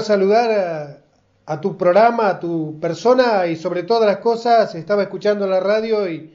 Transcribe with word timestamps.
saludar 0.00 1.02
a, 1.46 1.60
tu 1.60 1.76
programa, 1.76 2.28
a 2.28 2.40
tu 2.40 2.78
persona 2.80 3.46
y 3.46 3.56
sobre 3.56 3.82
todas 3.82 4.06
las 4.06 4.18
cosas 4.18 4.74
estaba 4.74 5.02
escuchando 5.02 5.46
la 5.46 5.60
radio 5.60 6.08
y, 6.08 6.34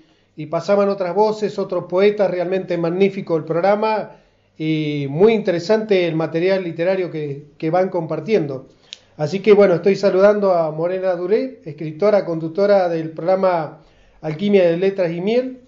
pasaban 0.49 0.89
otras 0.89 1.13
voces, 1.13 1.59
otros 1.59 1.85
poetas, 1.85 2.29
realmente 2.29 2.77
magnífico 2.77 3.37
el 3.37 3.43
programa 3.43 4.11
y 4.57 5.05
muy 5.09 5.33
interesante 5.33 6.07
el 6.07 6.15
material 6.15 6.63
literario 6.63 7.11
que, 7.11 7.49
que 7.57 7.69
van 7.69 7.89
compartiendo. 7.89 8.67
Así 9.15 9.41
que 9.41 9.53
bueno, 9.53 9.75
estoy 9.75 9.95
saludando 9.95 10.53
a 10.53 10.71
Morena 10.71 11.13
Duré, 11.15 11.61
escritora, 11.65 12.25
conductora 12.25 12.89
del 12.89 13.11
programa 13.11 13.81
Alquimia 14.21 14.69
de 14.69 14.77
Letras 14.77 15.11
y 15.11 15.21
Miel, 15.21 15.59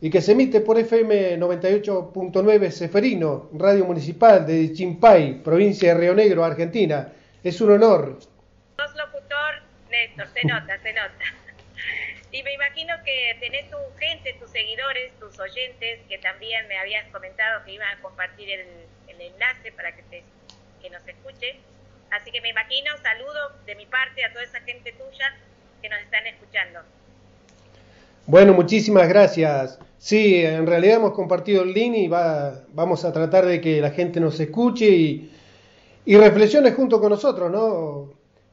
y 0.00 0.10
que 0.10 0.20
se 0.20 0.32
emite 0.32 0.60
por 0.60 0.78
FM 0.78 1.38
98.9 1.38 2.70
Seferino, 2.70 3.48
Radio 3.54 3.84
Municipal 3.84 4.46
de 4.46 4.72
Chimpay, 4.72 5.42
provincia 5.42 5.94
de 5.94 6.00
Río 6.00 6.14
Negro, 6.14 6.44
Argentina. 6.44 7.12
Es 7.46 7.60
un 7.60 7.70
honor. 7.70 8.18
Sos 8.76 8.96
locutor, 8.96 9.62
Néstor, 9.88 10.26
se 10.34 10.44
nota, 10.48 10.82
se 10.82 10.92
nota. 10.92 11.24
Y 12.32 12.42
me 12.42 12.52
imagino 12.54 12.92
que 13.04 13.36
tenés 13.38 13.70
tu 13.70 13.76
gente, 14.00 14.34
tus 14.40 14.50
seguidores, 14.50 15.12
tus 15.20 15.38
oyentes, 15.38 16.00
que 16.08 16.18
también 16.18 16.66
me 16.66 16.76
habías 16.76 17.06
comentado 17.12 17.64
que 17.64 17.74
iban 17.74 17.86
a 17.96 18.02
compartir 18.02 18.50
el, 18.50 18.66
enlace 19.20 19.70
para 19.70 19.94
que, 19.94 20.02
te, 20.02 20.24
que 20.82 20.90
nos 20.90 21.06
escuchen. 21.06 21.56
Así 22.10 22.32
que 22.32 22.40
me 22.40 22.48
imagino, 22.48 22.90
saludo 23.00 23.52
de 23.64 23.76
mi 23.76 23.86
parte 23.86 24.24
a 24.24 24.32
toda 24.32 24.42
esa 24.42 24.60
gente 24.62 24.90
tuya 24.90 25.32
que 25.80 25.88
nos 25.88 26.00
están 26.00 26.26
escuchando. 26.26 26.80
Bueno, 28.26 28.54
muchísimas 28.54 29.08
gracias. 29.08 29.78
Sí, 29.98 30.44
en 30.44 30.66
realidad 30.66 30.96
hemos 30.96 31.12
compartido 31.12 31.62
el 31.62 31.72
link 31.72 31.94
y 31.94 32.08
va, 32.08 32.64
vamos 32.72 33.04
a 33.04 33.12
tratar 33.12 33.46
de 33.46 33.60
que 33.60 33.80
la 33.80 33.92
gente 33.92 34.18
nos 34.18 34.40
escuche 34.40 34.86
y, 34.86 35.32
y 36.06 36.16
reflexione 36.16 36.70
junto 36.70 37.00
con 37.00 37.10
nosotros, 37.10 37.50
¿no? 37.50 38.10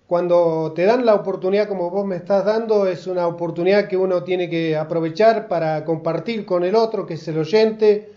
Cuando 0.08 0.74
te 0.76 0.86
dan 0.86 1.06
la 1.06 1.14
oportunidad 1.14 1.68
como 1.68 1.92
vos 1.92 2.06
me 2.06 2.16
estás 2.16 2.44
dando, 2.44 2.88
es 2.88 3.06
una 3.06 3.28
oportunidad 3.28 3.88
que 3.88 3.96
uno 3.96 4.24
tiene 4.24 4.50
que 4.50 4.76
aprovechar 4.76 5.48
para 5.48 5.86
compartir 5.86 6.46
con 6.46 6.64
el 6.64 6.76
otro, 6.76 7.06
que 7.06 7.14
es 7.14 7.28
el 7.28 7.38
oyente, 7.38 8.10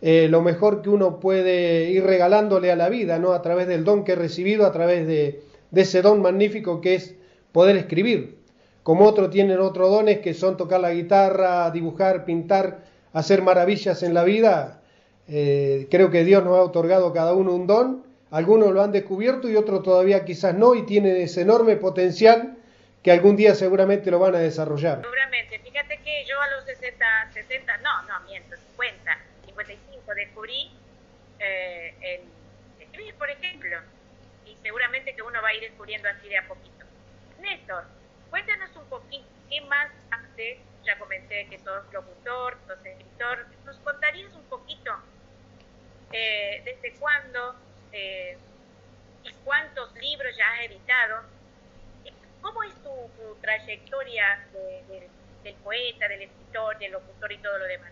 eh, 0.00 0.26
lo 0.30 0.40
mejor 0.40 0.80
que 0.80 0.88
uno 0.88 1.20
puede 1.20 1.90
ir 1.90 2.02
regalándole 2.04 2.72
a 2.72 2.76
la 2.76 2.88
vida, 2.88 3.18
¿no? 3.18 3.32
A 3.32 3.42
través 3.42 3.68
del 3.68 3.84
don 3.84 4.04
que 4.04 4.12
he 4.12 4.16
recibido, 4.16 4.64
a 4.64 4.72
través 4.72 5.06
de, 5.06 5.42
ese 5.74 6.00
don 6.00 6.22
magnífico 6.22 6.80
que 6.80 6.94
es 6.94 7.14
poder 7.52 7.76
escribir. 7.76 8.38
Como 8.82 9.04
otros 9.04 9.28
tienen 9.30 9.60
otros 9.60 9.90
dones 9.90 10.20
que 10.20 10.32
son 10.32 10.56
tocar 10.56 10.80
la 10.80 10.94
guitarra, 10.94 11.70
dibujar, 11.70 12.24
pintar, 12.24 12.84
hacer 13.12 13.42
maravillas 13.42 14.02
en 14.02 14.14
la 14.14 14.24
vida. 14.24 14.80
Eh, 15.28 15.88
creo 15.90 16.10
que 16.10 16.24
Dios 16.24 16.42
nos 16.42 16.56
ha 16.56 16.62
otorgado 16.62 17.12
cada 17.12 17.34
uno 17.34 17.54
un 17.54 17.66
don. 17.66 18.07
Algunos 18.30 18.72
lo 18.72 18.82
han 18.82 18.92
descubierto 18.92 19.48
y 19.48 19.56
otros 19.56 19.82
todavía 19.82 20.24
quizás 20.24 20.54
no 20.54 20.74
y 20.74 20.84
tienen 20.84 21.16
ese 21.16 21.42
enorme 21.42 21.76
potencial 21.76 22.56
que 23.02 23.10
algún 23.10 23.36
día 23.36 23.54
seguramente 23.54 24.10
lo 24.10 24.18
van 24.18 24.34
a 24.34 24.38
desarrollar. 24.38 25.00
Seguramente. 25.00 25.58
Fíjate 25.60 25.98
que 26.02 26.24
yo 26.26 26.40
a 26.40 26.48
los 26.50 26.64
60, 26.64 27.32
60 27.32 27.76
no, 27.78 28.02
no, 28.02 28.20
miento, 28.26 28.56
50, 28.56 29.18
55 29.46 30.14
descubrí 30.14 30.70
eh, 31.38 31.94
el 32.02 32.82
escribir, 32.84 33.14
por 33.14 33.30
ejemplo. 33.30 33.76
Y 34.44 34.56
seguramente 34.62 35.14
que 35.14 35.22
uno 35.22 35.40
va 35.42 35.48
a 35.48 35.54
ir 35.54 35.60
descubriendo 35.60 36.08
así 36.08 36.28
de 36.28 36.38
a 36.38 36.46
poquito. 36.48 36.84
Néstor, 37.40 37.84
Cuéntanos 38.30 38.76
un 38.76 38.84
poquito, 38.86 39.26
¿qué 39.48 39.60
más 39.62 39.88
haces? 40.10 40.58
Ya 40.84 40.98
comenté 40.98 41.46
que 41.48 41.58
sos 41.58 41.90
locutor, 41.92 42.58
sos 42.66 42.84
escritor. 42.84 43.46
¿Nos 43.64 43.76
contarías 43.78 44.32
un 44.34 44.44
poquito 44.44 44.92
eh, 46.12 46.62
desde 46.64 46.98
cuándo 46.98 47.56
eh, 47.92 48.36
y 49.24 49.32
cuántos 49.44 49.94
libros 49.94 50.36
ya 50.36 50.44
has 50.52 50.66
editado? 50.66 51.22
¿Cómo 52.40 52.62
es 52.62 52.74
tu, 52.74 52.90
trayectoria 53.40 54.46
del 55.42 55.54
poeta, 55.64 56.08
del 56.08 56.22
escritor, 56.22 56.78
del 56.78 56.92
locutor 56.92 57.32
y 57.32 57.38
todo 57.38 57.58
lo 57.58 57.64
demás? 57.64 57.90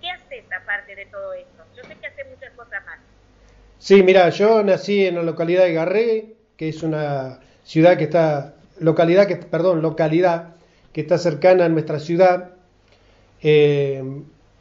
¿Qué 0.00 0.10
haces 0.10 0.44
aparte 0.52 0.94
de 0.94 1.06
todo 1.06 1.32
esto? 1.34 1.64
Yo 1.76 1.82
sé 1.84 1.96
que 1.96 2.06
haces 2.06 2.26
muchas 2.28 2.52
cosas 2.52 2.84
más. 2.84 2.98
Sí, 3.78 4.02
mira, 4.02 4.28
yo 4.30 4.62
nací 4.62 5.06
en 5.06 5.16
la 5.16 5.22
localidad 5.22 5.64
de 5.64 5.72
Garré, 5.72 6.34
que 6.56 6.68
es 6.68 6.82
una 6.82 7.40
ciudad 7.64 7.96
que 7.96 8.04
está 8.04 8.54
localidad 8.80 9.26
que, 9.26 9.36
perdón, 9.36 9.82
localidad 9.82 10.54
que 10.92 11.00
está 11.00 11.18
cercana 11.18 11.66
a 11.66 11.68
nuestra 11.68 12.00
ciudad, 12.00 12.50
eh, 13.42 14.02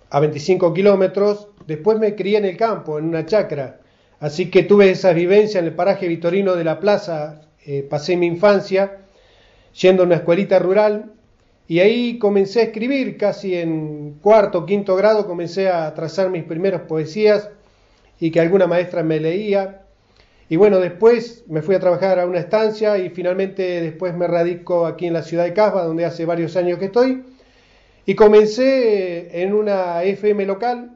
a 0.09 0.19
25 0.19 0.73
kilómetros. 0.73 1.49
Después 1.65 1.99
me 1.99 2.15
crié 2.15 2.37
en 2.37 2.45
el 2.45 2.57
campo, 2.57 2.99
en 2.99 3.05
una 3.05 3.25
chacra. 3.25 3.79
Así 4.19 4.49
que 4.49 4.63
tuve 4.63 4.89
esa 4.89 5.13
vivencia 5.13 5.59
en 5.59 5.65
el 5.65 5.73
paraje 5.73 6.07
vitorino 6.07 6.55
de 6.55 6.63
la 6.63 6.79
plaza, 6.79 7.41
eh, 7.65 7.85
pasé 7.87 8.17
mi 8.17 8.25
infancia 8.25 8.97
yendo 9.79 10.03
a 10.03 10.05
una 10.05 10.15
escuelita 10.15 10.57
rural 10.57 11.11
y 11.67 11.79
ahí 11.79 12.17
comencé 12.17 12.61
a 12.61 12.63
escribir, 12.63 13.17
casi 13.17 13.55
en 13.55 14.19
cuarto, 14.21 14.65
quinto 14.65 14.95
grado, 14.95 15.27
comencé 15.27 15.69
a 15.69 15.93
trazar 15.93 16.29
mis 16.29 16.43
primeras 16.45 16.81
poesías 16.81 17.49
y 18.19 18.31
que 18.31 18.39
alguna 18.39 18.67
maestra 18.67 19.03
me 19.03 19.19
leía. 19.19 19.81
Y 20.49 20.55
bueno, 20.55 20.79
después 20.79 21.43
me 21.47 21.61
fui 21.61 21.75
a 21.75 21.79
trabajar 21.79 22.19
a 22.19 22.25
una 22.25 22.39
estancia 22.39 22.97
y 22.97 23.09
finalmente 23.09 23.81
después 23.81 24.15
me 24.15 24.27
radico 24.27 24.85
aquí 24.85 25.07
en 25.07 25.13
la 25.13 25.23
ciudad 25.23 25.43
de 25.43 25.53
Casba, 25.53 25.83
donde 25.83 26.05
hace 26.05 26.25
varios 26.25 26.55
años 26.55 26.79
que 26.79 26.85
estoy. 26.85 27.23
Y 28.05 28.15
comencé 28.15 29.41
en 29.41 29.53
una 29.53 30.03
FM 30.03 30.45
local, 30.45 30.91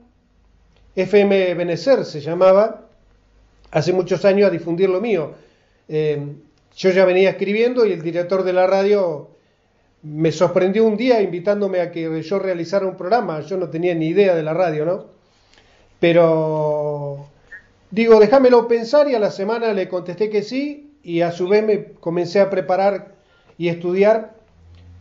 FM 0.95 1.53
Benecer 1.55 2.05
se 2.05 2.21
llamaba, 2.21 2.87
hace 3.71 3.93
muchos 3.93 4.23
años 4.25 4.47
a 4.47 4.51
difundir 4.51 4.89
lo 4.89 5.01
mío. 5.01 5.33
Eh, 5.87 6.23
yo 6.75 6.89
ya 6.91 7.05
venía 7.05 7.31
escribiendo 7.31 7.85
y 7.85 7.93
el 7.93 8.01
director 8.01 8.43
de 8.43 8.53
la 8.53 8.67
radio 8.67 9.29
me 10.03 10.31
sorprendió 10.31 10.85
un 10.85 10.97
día 10.97 11.21
invitándome 11.21 11.81
a 11.81 11.91
que 11.91 12.21
yo 12.21 12.39
realizara 12.39 12.87
un 12.87 12.97
programa. 12.97 13.41
Yo 13.41 13.57
no 13.57 13.69
tenía 13.69 13.93
ni 13.95 14.07
idea 14.07 14.35
de 14.35 14.43
la 14.43 14.53
radio, 14.53 14.85
¿no? 14.85 15.05
Pero 15.99 17.27
Digo, 17.91 18.21
déjamelo 18.21 18.69
pensar 18.69 19.09
y 19.09 19.15
a 19.15 19.19
la 19.19 19.31
semana 19.31 19.73
le 19.73 19.89
contesté 19.89 20.29
que 20.29 20.43
sí 20.43 20.93
y 21.03 21.21
a 21.21 21.31
su 21.33 21.49
vez 21.49 21.61
me 21.61 21.83
comencé 21.99 22.39
a 22.39 22.49
preparar 22.49 23.15
y 23.57 23.67
estudiar 23.67 24.35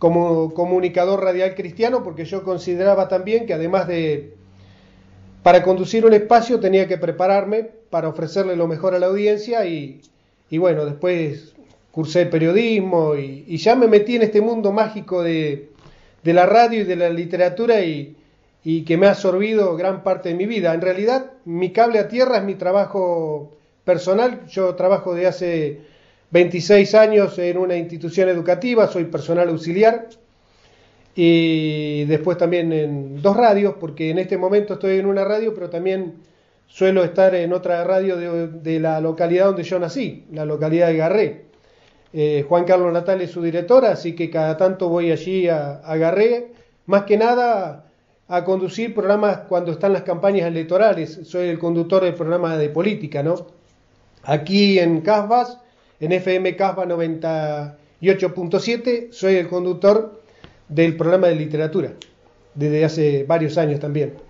como 0.01 0.53
comunicador 0.55 1.23
radial 1.23 1.55
cristiano 1.55 2.03
porque 2.03 2.25
yo 2.25 2.43
consideraba 2.43 3.07
también 3.07 3.47
que 3.47 3.55
además 3.55 3.87
de 3.87 4.35
para 5.45 5.63
conducir 5.63 6.05
un 6.05 6.15
espacio 6.15 6.59
tenía 6.59 6.89
que 6.89 6.99
prepararme 6.99 7.71
para 7.91 8.09
ofrecerle 8.09 8.57
lo 8.57 8.69
mejor 8.69 8.95
a 8.95 8.99
la 8.99 9.07
audiencia 9.07 9.67
y, 9.67 10.01
bueno, 10.53 10.85
después 10.85 11.55
cursé 11.91 12.27
periodismo 12.27 13.17
y, 13.17 13.57
ya 13.57 13.75
me 13.75 13.89
metí 13.89 14.17
en 14.17 14.23
este 14.23 14.41
mundo 14.41 14.73
mágico 14.73 15.23
de, 15.23 15.69
la 16.23 16.47
radio 16.47 16.81
y 16.81 16.85
de 16.85 16.97
la 16.97 17.11
literatura 17.11 17.81
y, 17.83 18.17
y 18.65 18.85
que 18.85 18.97
me 18.97 19.07
ha 19.07 19.11
absorbido 19.11 19.77
gran 19.77 20.03
parte 20.03 20.31
de 20.31 20.35
mi 20.35 20.47
vida. 20.47 20.73
En 20.73 20.81
realidad, 20.81 21.33
mi 21.45 21.73
cable 21.73 21.99
a 21.99 22.09
tierra 22.09 22.39
es 22.39 22.45
mi 22.45 22.55
trabajo 22.55 23.53
personal. 23.85 24.47
Yo 24.49 24.75
trabajo 24.77 25.15
de 25.15 25.27
hace 25.27 25.81
26 26.31 26.95
años 26.95 27.39
en 27.39 27.59
una 27.59 27.77
institución 27.77 28.29
educativa, 28.29 28.87
soy 28.87 29.05
personal 29.05 29.49
auxiliar 29.49 30.09
y 31.15 32.05
después 32.05 32.39
también 32.39 32.73
en 32.73 33.21
dos 33.21 33.37
radios, 33.37 33.75
porque 33.81 34.11
en 34.11 34.19
este 34.19 34.39
momento 34.39 34.75
estoy 34.75 34.99
en 34.99 35.07
una 35.07 35.25
radio, 35.25 35.53
pero 35.55 35.69
también 35.69 36.15
suelo 36.71 37.05
estar 37.05 37.35
en 37.35 37.53
otra 37.53 37.85
radio 37.85 38.17
de, 38.17 38.81
la 38.81 39.01
localidad 39.01 39.47
donde 39.47 39.65
yo 39.65 39.79
nací, 39.79 40.25
la 40.33 40.45
localidad 40.45 40.87
de 40.87 40.97
Garré. 40.97 41.45
Eh, 42.13 42.45
Juan 42.49 42.65
Carlos 42.65 42.93
Natal 42.93 43.21
es 43.21 43.31
su 43.31 43.41
directora, 43.43 43.93
así 43.93 44.15
que 44.15 44.31
cada 44.31 44.57
tanto 44.57 44.89
voy 44.89 45.11
allí 45.11 45.49
a, 45.49 45.81
a 45.81 45.97
Garré. 45.97 46.53
Más 46.87 47.03
que 47.05 47.17
nada 47.17 47.87
a 48.29 48.45
conducir 48.45 48.95
programas 48.95 49.39
cuando 49.49 49.73
están 49.73 49.93
las 49.93 50.03
campañas 50.03 50.47
electorales. 50.47 51.23
Soy 51.25 51.49
el 51.49 51.59
conductor 51.59 52.05
del 52.05 52.15
programa 52.15 52.57
de 52.57 52.69
política, 52.69 53.25
¿no? 53.25 53.49
Aquí 54.23 54.79
en 54.79 55.01
Casbas, 55.01 55.59
en 55.99 56.13
FM 56.13 56.55
Casbas 56.57 56.87
98.7, 56.89 59.11
soy 59.11 59.35
el 59.35 59.49
conductor 59.49 60.23
del 60.69 60.97
programa 60.97 61.27
de 61.27 61.35
literatura, 61.35 61.95
desde 62.55 62.85
hace 62.85 63.25
varios 63.25 63.59
años 63.59 63.81
también. 63.81 64.30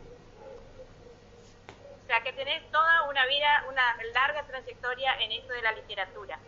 Que 2.24 2.32
tenés 2.32 2.62
toda 2.70 3.08
una 3.08 3.24
vida, 3.26 3.64
una 3.70 3.96
larga 4.12 4.42
trayectoria 4.46 5.14
en 5.20 5.32
esto 5.32 5.52
de 5.52 5.62
la 5.62 5.72
literatura. 5.72 6.38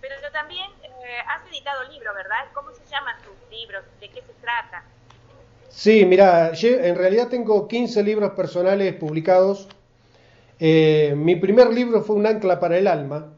Pero 0.00 0.14
también 0.32 0.70
eh, 0.82 1.18
has 1.26 1.46
editado 1.50 1.82
libros, 1.90 2.14
¿verdad? 2.14 2.46
¿Cómo 2.54 2.70
se 2.72 2.84
llaman 2.88 3.16
tus 3.22 3.50
libros? 3.50 3.84
¿De 4.00 4.08
qué 4.08 4.22
se 4.22 4.32
trata? 4.40 4.84
Sí, 5.68 6.04
mira, 6.04 6.52
en 6.54 6.94
realidad 6.96 7.28
tengo 7.28 7.66
15 7.66 8.02
libros 8.02 8.32
personales 8.32 8.94
publicados. 8.94 9.68
Eh, 10.60 11.14
mi 11.16 11.36
primer 11.36 11.72
libro 11.72 12.02
fue 12.02 12.16
Un 12.16 12.26
ancla 12.26 12.60
para 12.60 12.78
el 12.78 12.86
alma. 12.86 13.32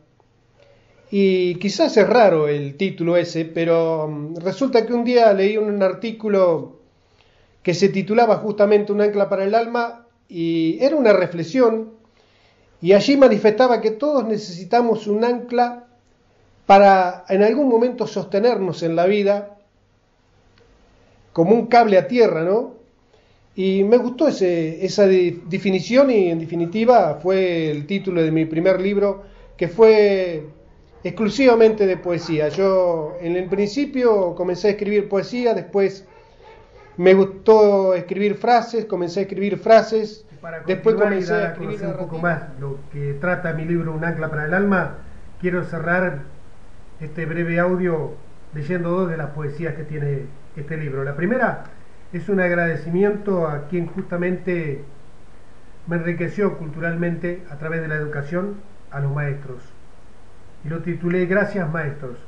Y 1.11 1.57
quizás 1.57 1.97
es 1.97 2.09
raro 2.09 2.47
el 2.47 2.77
título 2.77 3.17
ese, 3.17 3.45
pero 3.47 4.07
mm, 4.07 4.37
resulta 4.37 4.87
que 4.87 4.93
un 4.93 5.05
día 5.05 5.33
leí 5.33 5.57
un 5.57 5.83
artículo 5.83 6.81
que 7.63 7.75
se 7.75 7.89
titulaba 7.89 8.37
justamente 8.37 8.93
Un 8.93 9.01
ancla 9.01 9.29
para 9.29 9.45
el 9.45 9.55
alma 9.55 10.07
y 10.31 10.79
era 10.81 10.95
una 10.95 11.13
reflexión 11.13 11.91
y 12.81 12.93
allí 12.93 13.17
manifestaba 13.17 13.81
que 13.81 13.91
todos 13.91 14.27
necesitamos 14.27 15.07
un 15.07 15.25
ancla 15.25 15.87
para 16.67 17.25
en 17.29 17.43
algún 17.43 17.69
momento 17.69 18.07
sostenernos 18.07 18.83
en 18.85 18.95
la 18.97 19.07
vida 19.07 19.59
como 21.33 21.55
un 21.55 21.67
cable 21.67 21.99
a 21.99 22.07
tierra, 22.07 22.45
¿no? 22.45 22.75
Y 23.57 23.83
me 23.85 23.99
gustó 23.99 24.29
esa 24.29 25.07
definición 25.07 26.11
y 26.11 26.31
en 26.31 26.39
definitiva 26.39 27.19
fue 27.21 27.71
el 27.71 27.87
título 27.87 28.23
de 28.23 28.31
mi 28.31 28.47
primer 28.47 28.81
libro 28.81 29.25
que 29.57 29.69
fue 29.69 30.45
exclusivamente 31.03 31.87
de 31.87 31.97
poesía. 31.97 32.49
Yo 32.49 33.17
en 33.21 33.37
el 33.37 33.49
principio 33.49 34.35
comencé 34.35 34.69
a 34.69 34.71
escribir 34.71 35.09
poesía, 35.09 35.53
después 35.55 36.05
me 37.01 37.15
gustó 37.15 37.95
escribir 37.95 38.35
frases, 38.35 38.85
comencé 38.85 39.21
a 39.21 39.23
escribir 39.23 39.57
frases, 39.57 40.27
después 40.67 40.97
comencé 40.97 41.33
a, 41.33 41.53
escribir 41.53 41.83
un 41.83 41.97
poco 41.97 42.19
más 42.19 42.43
lo 42.61 42.77
que 42.93 43.15
trata 43.15 43.55
mi 43.55 43.65
libro 43.65 43.95
Un 43.95 44.05
ancla 44.05 44.29
para 44.29 44.45
el 44.45 44.53
alma. 44.53 44.99
Quiero 45.41 45.65
cerrar 45.65 46.19
este 47.01 47.25
breve 47.25 47.59
audio 47.59 48.13
leyendo 48.53 48.91
dos 48.91 49.09
de 49.09 49.17
las 49.17 49.31
poesías 49.31 49.77
que 49.77 49.85
tiene 49.85 50.27
este 50.57 50.77
libro. 50.77 51.03
La 51.03 51.17
primera 51.17 51.65
es 52.13 52.29
un 52.29 52.39
agradecimiento 52.39 53.49
a 53.49 53.67
quien 53.69 53.87
justamente 53.87 54.85
me 55.87 55.97
enriqueció 55.97 56.59
culturalmente 56.59 57.45
a 57.49 57.57
través 57.57 57.81
de 57.81 57.89
la 57.89 57.95
educación, 57.95 58.57
a 58.91 59.01
los 59.01 59.15
maestros. 59.15 59.63
Y 60.67 60.69
lo 60.69 60.81
titulé 60.81 61.25
Gracias 61.25 61.67
Maestros. 61.73 62.19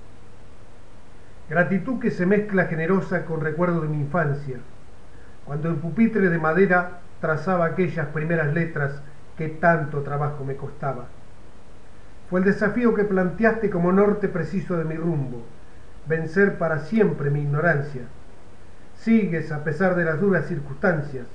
Gratitud 1.48 2.00
que 2.00 2.10
se 2.10 2.24
mezcla 2.24 2.66
generosa 2.66 3.24
con 3.24 3.40
recuerdo 3.40 3.80
de 3.80 3.88
mi 3.88 3.98
infancia, 3.98 4.58
cuando 5.44 5.68
el 5.68 5.76
pupitre 5.76 6.28
de 6.28 6.38
madera 6.38 7.00
trazaba 7.20 7.66
aquellas 7.66 8.06
primeras 8.08 8.52
letras 8.54 9.02
que 9.36 9.48
tanto 9.48 10.02
trabajo 10.02 10.44
me 10.44 10.56
costaba. 10.56 11.06
Fue 12.30 12.40
el 12.40 12.46
desafío 12.46 12.94
que 12.94 13.04
planteaste 13.04 13.70
como 13.70 13.92
norte 13.92 14.28
preciso 14.28 14.76
de 14.76 14.84
mi 14.84 14.96
rumbo, 14.96 15.42
vencer 16.06 16.58
para 16.58 16.78
siempre 16.78 17.30
mi 17.30 17.42
ignorancia. 17.42 18.02
Sigues, 18.96 19.52
a 19.52 19.64
pesar 19.64 19.96
de 19.96 20.04
las 20.04 20.20
duras 20.20 20.46
circunstancias, 20.46 21.26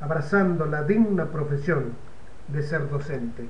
abrazando 0.00 0.66
la 0.66 0.82
digna 0.82 1.26
profesión 1.26 1.94
de 2.48 2.62
ser 2.62 2.90
docente. 2.90 3.48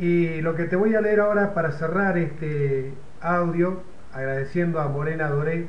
Y 0.00 0.40
lo 0.40 0.56
que 0.56 0.64
te 0.64 0.76
voy 0.76 0.94
a 0.94 1.02
leer 1.02 1.20
ahora 1.20 1.52
para 1.52 1.72
cerrar 1.72 2.16
este 2.16 2.90
audio, 3.20 3.82
agradeciendo 4.14 4.80
a 4.80 4.88
Morena 4.88 5.28
Doré, 5.28 5.66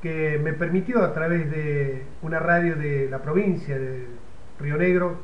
que 0.00 0.40
me 0.40 0.52
permitió 0.52 1.02
a 1.02 1.12
través 1.12 1.50
de 1.50 2.04
una 2.22 2.38
radio 2.38 2.76
de 2.76 3.08
la 3.10 3.18
provincia 3.22 3.76
de 3.76 4.06
Río 4.60 4.76
Negro 4.76 5.18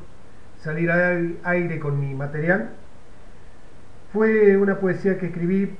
salir 0.59 0.91
al 0.91 1.37
aire 1.45 1.79
con 1.79 1.97
mi 1.97 2.13
material, 2.13 2.71
fue 4.11 4.57
una 4.57 4.79
poesía 4.79 5.17
que 5.17 5.27
escribí 5.27 5.73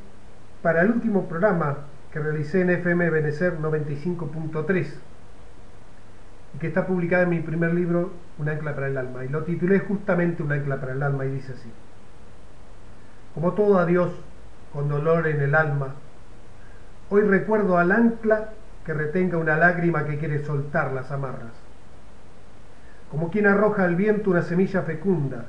para 0.62 0.84
el 0.84 0.92
último 0.92 1.28
programa 1.28 1.80
que 2.14 2.20
realicé 2.20 2.62
en 2.62 2.70
FM 2.70 3.10
Benecer 3.10 3.58
95.3 3.60 4.88
y 6.56 6.58
que 6.58 6.68
está 6.68 6.88
publicada 6.88 7.24
en 7.24 7.32
mi 7.32 7.42
primer 7.42 7.74
libro, 7.74 8.14
Un 8.38 8.48
ancla 8.48 8.74
para 8.76 8.88
el 8.88 8.98
alma. 8.98 9.26
Y 9.26 9.28
lo 9.28 9.44
titulé 9.44 9.80
justamente 9.80 10.42
Un 10.42 10.54
ancla 10.54 10.80
para 10.80 10.94
el 10.94 11.04
alma 11.04 11.26
y 11.26 11.32
dice 11.32 11.52
así. 11.52 11.70
Como 13.34 13.54
todo 13.54 13.80
adiós 13.80 14.12
con 14.72 14.90
dolor 14.90 15.28
en 15.28 15.42
el 15.42 15.56
alma, 15.56 15.96
hoy 17.10 17.24
recuerdo 17.24 17.78
al 17.80 17.92
ancla 17.92 18.50
que 18.86 18.94
retenga 18.94 19.38
una 19.38 19.58
lágrima 19.58 20.06
que 20.06 20.20
quiere 20.20 20.44
soltar 20.46 20.92
las 20.94 21.12
amarras. 21.12 21.54
Como 23.10 23.32
quien 23.32 23.48
arroja 23.48 23.86
al 23.86 23.96
viento 23.96 24.30
una 24.30 24.44
semilla 24.44 24.84
fecunda, 24.84 25.46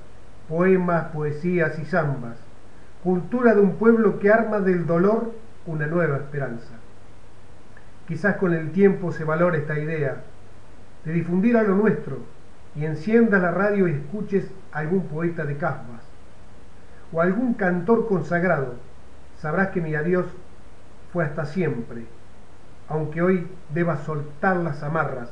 poemas, 0.49 1.07
poesías 1.13 1.79
y 1.79 1.85
zambas, 1.85 2.37
cultura 3.03 3.55
de 3.55 3.61
un 3.61 3.75
pueblo 3.77 4.19
que 4.19 4.31
arma 4.31 4.61
del 4.61 4.87
dolor 4.87 5.33
una 5.67 5.87
nueva 5.87 6.17
esperanza. 6.17 6.75
Quizás 8.09 8.37
con 8.37 8.55
el 8.55 8.73
tiempo 8.73 9.13
se 9.13 9.25
valore 9.25 9.59
esta 9.59 9.79
idea 9.79 10.23
de 11.05 11.13
difundir 11.13 11.57
a 11.57 11.63
lo 11.63 11.75
nuestro 11.75 12.19
y 12.77 12.87
enciendas 12.87 13.43
la 13.43 13.51
radio 13.51 13.89
y 13.89 13.93
escuches 13.93 14.51
algún 14.73 15.07
poeta 15.07 15.45
de 15.45 15.57
Casbas 15.57 16.14
o 17.13 17.21
algún 17.21 17.55
cantor 17.55 18.09
consagrado, 18.09 18.75
sabrás 19.41 19.69
que 19.69 19.81
mi 19.81 19.95
adiós 19.95 20.27
fue 21.13 21.25
hasta 21.25 21.47
siempre, 21.47 22.05
aunque 22.89 23.23
hoy 23.23 23.47
deba 23.71 23.97
soltar 23.99 24.57
las 24.57 24.83
amarras 24.83 25.31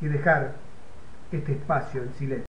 y 0.00 0.06
dejar 0.06 0.54
este 1.30 1.52
espacio 1.52 2.02
en 2.02 2.12
silencio. 2.14 2.46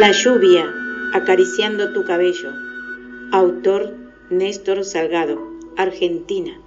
La 0.00 0.12
lluvia 0.12 0.64
acariciando 1.12 1.92
tu 1.92 2.04
cabello. 2.04 2.54
Autor 3.32 3.92
Néstor 4.30 4.82
Salgado, 4.82 5.38
Argentina. 5.76 6.58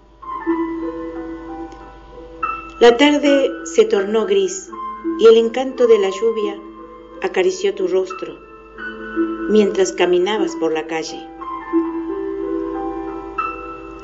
La 2.80 2.96
tarde 2.96 3.50
se 3.64 3.86
tornó 3.86 4.28
gris 4.28 4.70
y 5.18 5.26
el 5.26 5.38
encanto 5.38 5.88
de 5.88 5.98
la 5.98 6.12
lluvia 6.12 6.60
acarició 7.24 7.74
tu 7.74 7.88
rostro 7.88 8.38
mientras 9.50 9.94
caminabas 9.94 10.56
por 10.56 10.72
la 10.72 10.86
calle. 10.86 11.28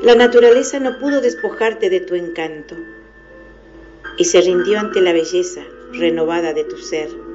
La 0.01 0.15
naturaleza 0.15 0.79
no 0.79 0.97
pudo 0.97 1.21
despojarte 1.21 1.91
de 1.91 1.99
tu 1.99 2.15
encanto 2.15 2.75
y 4.17 4.25
se 4.25 4.41
rindió 4.41 4.79
ante 4.79 5.01
la 5.01 5.13
belleza 5.13 5.61
renovada 5.91 6.53
de 6.53 6.63
tu 6.63 6.77
ser. 6.77 7.28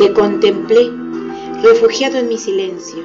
Te 0.00 0.14
contemplé, 0.14 0.90
refugiado 1.62 2.16
en 2.16 2.28
mi 2.28 2.38
silencio. 2.38 3.02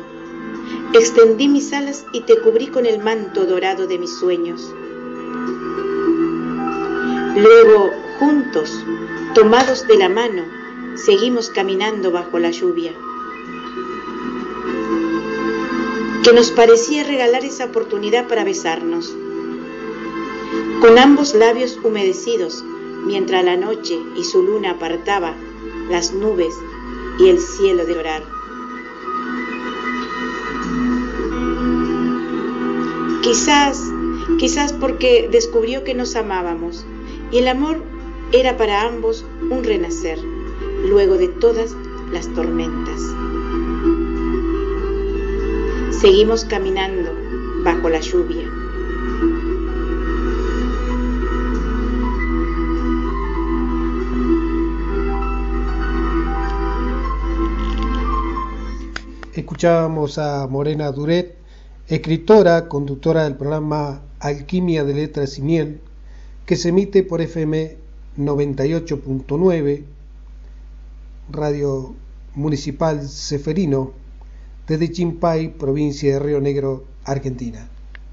Extendí 0.94 1.50
mis 1.50 1.74
alas 1.74 2.06
y 2.14 2.22
te 2.22 2.40
cubrí 2.40 2.68
con 2.68 2.86
el 2.86 3.04
manto 3.04 3.44
dorado 3.46 3.86
de 3.86 4.00
mis 4.00 4.18
sueños. 4.18 4.74
Luego, 7.36 7.92
juntos, 8.18 8.82
tomados 9.34 9.86
de 9.90 9.98
la 9.98 10.08
mano, 10.08 10.44
seguimos 10.96 11.50
caminando 11.50 12.12
bajo 12.14 12.40
la 12.40 12.52
lluvia. 12.52 12.94
Que 16.24 16.32
nos 16.32 16.52
parecía 16.52 17.04
regalar 17.04 17.44
esa 17.44 17.66
oportunidad 17.66 18.26
para 18.30 18.46
besarnos. 18.46 19.14
Con 20.80 20.98
ambos 20.98 21.36
labios 21.36 21.78
humedecidos, 21.84 22.64
mientras 23.04 23.44
la 23.44 23.58
noche 23.58 24.00
y 24.16 24.24
su 24.24 24.42
luna 24.44 24.72
apartaba 24.72 25.36
las 25.90 26.14
nubes 26.14 26.56
y 27.20 27.30
el 27.30 27.40
cielo 27.40 27.86
de 27.86 27.98
orar. 27.98 28.24
Quizás, 33.22 33.82
quizás 34.38 34.74
porque 34.74 35.28
descubrió 35.32 35.84
que 35.84 35.94
nos 35.94 36.16
amábamos 36.16 36.86
y 37.32 37.40
el 37.40 37.48
amor 37.48 37.82
era 38.32 38.58
para 38.58 38.84
ambos 38.84 39.26
un 39.50 39.64
renacer 39.64 40.20
luego 40.88 41.16
de 41.18 41.28
todas 41.28 41.76
las 42.12 42.32
tormentas. 42.34 43.02
Seguimos 46.00 46.46
caminando 46.46 47.12
bajo 47.64 47.90
la 47.90 48.00
lluvia. 48.00 48.65
Escuchábamos 59.36 60.18
a 60.18 60.48
Morena 60.48 60.94
Duret, 60.94 61.36
escritora, 61.90 62.70
conductora 62.70 63.26
del 63.26 63.36
programa 63.36 64.02
Alquimia 64.20 64.86
de 64.86 64.94
Letras 64.94 65.38
y 65.38 65.42
Miel, 65.42 65.82
que 66.46 66.56
se 66.56 66.70
emite 66.70 67.04
por 67.04 67.20
FM 67.20 67.76
98.9, 68.18 69.84
Radio 71.30 71.96
Municipal 72.34 73.06
Seferino, 73.06 73.92
desde 74.68 74.90
Chimpay, 74.90 75.50
provincia 75.50 76.14
de 76.14 76.20
Río 76.20 76.40
Negro, 76.40 76.86
Argentina. 77.04 77.68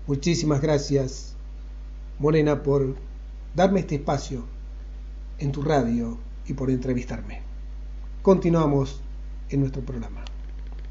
Muchísimas 0.08 0.60
gracias, 0.60 1.36
Morena, 2.18 2.64
por 2.64 2.96
darme 3.54 3.78
este 3.78 3.94
espacio 3.94 4.42
en 5.38 5.52
tu 5.52 5.62
radio 5.62 6.18
y 6.48 6.54
por 6.54 6.68
entrevistarme. 6.68 7.42
Continuamos 8.22 9.00
en 9.50 9.60
nuestro 9.60 9.82
programa. 9.82 10.24